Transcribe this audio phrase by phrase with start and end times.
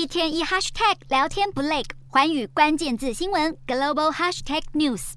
[0.00, 5.12] 一天一 hashtag 聊天不累，环宇关键字新闻 global hashtag news。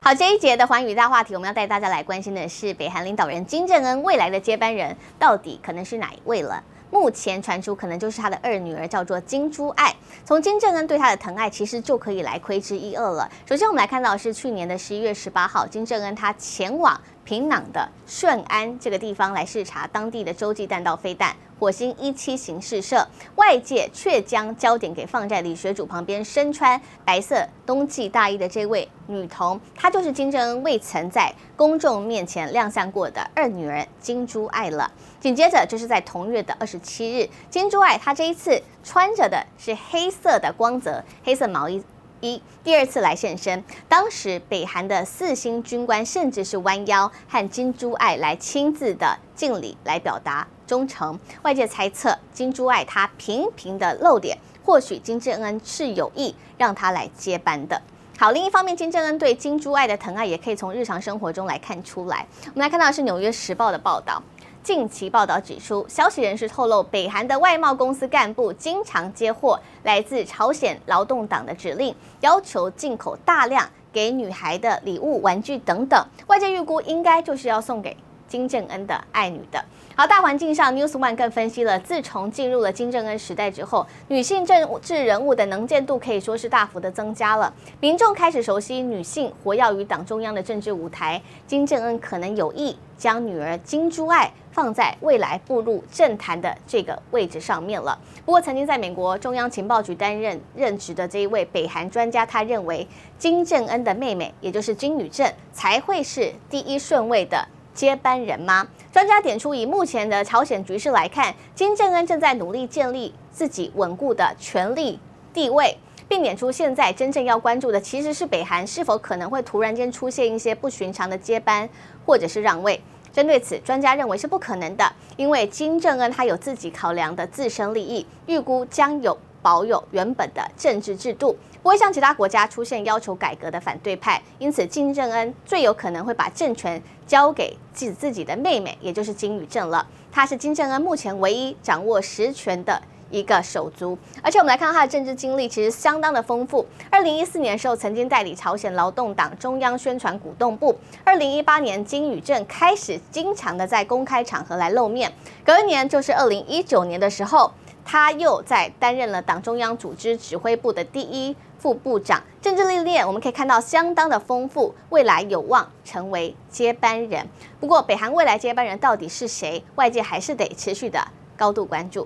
[0.00, 6.64] 好，这一节的环宇大话题，我们要带大家来关心的是，北韩领导人金正恩未来的接班人到底可能是哪一位了？
[6.90, 9.94] 目前传出可能就是他的二女儿，叫做金珠爱。
[10.24, 13.30] 从金正恩对她的疼爱，其实就可以来窥知一二了。
[13.46, 23.06] 首先，我们来看到是去年的十一月十八号，金正恩他前往平壤的顺安这个地方来视察当地的洲际弹道飞弹火星一七型试射，
[23.36, 34.90] 外界却将焦点给放在李学主旁边身穿白色冬季大衣的这位女童，她就是金正恩未曾在公众面前亮相过的二女儿金珠爱了。
[35.20, 41.80] 紧接着就是在同月的二十七日，金珠爱她这一次穿着的是黑色的光泽黑色毛衣。
[42.22, 51.18] 一第二次来现身，当时北韩的四星军官甚至是弯腰和金珠爱来亲自的敬礼，来表达忠诚。
[51.42, 57.82] 外界猜测金珠爱她频频的露脸，或许金正恩是有意让她来接班的。
[58.16, 62.24] 好，另一方面，金正恩对金珠爱的疼爱也可以从日常生活中来看出来。
[62.44, 64.22] 我们来看到的是《纽约时报》的报道。
[64.62, 76.00] 近期报道指出，消息人士透露，北韩的外贸公司干部经常接获来自朝鲜劳动党的指令，要求进口大量给女孩的礼物、玩具等等。
[76.28, 77.96] 外界预估，应该就是要送给
[78.28, 79.64] 金正恩的爱女的。
[79.96, 87.52] 好，大环境上，News One 更分析了，自从进入了金正恩时代之后，女性政治人物的能见度可以说是大幅的增加了。
[87.80, 97.98] 民众开始熟悉女性活跃于党中央的政治舞台，金正恩可能有意将女儿金珠爱放在未来步入政坛的这个位置上面了。
[98.24, 102.86] 不过，曾经在美国中央情报局担任任职的这一位北韩专家，他认为
[103.18, 107.48] 金正恩的妹妹，也就是金与正，才会是第一顺位的。
[107.74, 108.68] 接班人吗？
[108.92, 115.00] 专家点出，以目前的朝鲜局势来看，金正恩正在努力建立自己稳固的权力
[115.32, 115.74] 地位，
[116.06, 121.66] 并点出现在真正要关注的其实是北韩是否可能会突然间出现一些不寻常的接班
[122.04, 122.78] 或者是让位。
[123.12, 131.36] 针对此，专家认为是不可能的，因为金正恩他有自己考量的自身利益，预估将有保有原本的政治制度。
[131.62, 139.86] 不会像其他国家出现要求改革的反对派，因此金正恩最有可能会把政权交给自自己的妹妹，也就是金宇正了。
[140.10, 146.66] 他是金正恩目前唯一掌握实权的一个手足，而且我们来看到他的政治经历其实相当的丰富。
[146.90, 150.76] 二零一四年的时候，曾经代理朝鲜劳动党中央宣传鼓动部。
[151.04, 155.12] 二零一八年，金宇镇开始经常的在公开场合来露面。
[155.44, 157.52] 隔一年就是二零一九年的时候，
[157.84, 161.36] 他又在担任了党中央组织指挥部的第一。
[161.58, 167.24] 副部长政治历练，我们可以看到相当的丰富，未来有望成为接班人。
[167.60, 169.62] 不过，北韩未来接班人到底是谁？
[169.76, 171.06] 外界还是得持续的
[171.36, 172.00] 高度关注。